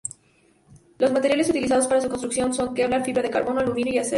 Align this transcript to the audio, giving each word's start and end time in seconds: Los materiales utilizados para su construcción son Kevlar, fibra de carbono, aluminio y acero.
Los 0.97 1.11
materiales 1.11 1.47
utilizados 1.51 1.85
para 1.85 2.01
su 2.01 2.09
construcción 2.09 2.51
son 2.55 2.73
Kevlar, 2.73 3.05
fibra 3.05 3.21
de 3.21 3.29
carbono, 3.29 3.59
aluminio 3.59 3.93
y 3.93 3.97
acero. 3.99 4.09